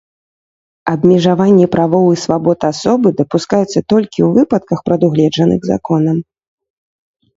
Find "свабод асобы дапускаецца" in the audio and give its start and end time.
2.23-3.67